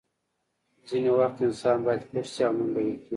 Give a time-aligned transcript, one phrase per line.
[0.87, 2.93] ځینې وخت انسان باید پټ شي او منډه وکړي